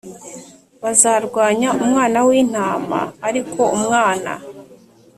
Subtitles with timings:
[0.83, 4.31] Bazarwanya Umwana w Intama ariko Umwana